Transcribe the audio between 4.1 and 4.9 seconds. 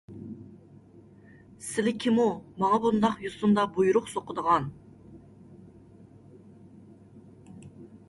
سوقىدىغان؟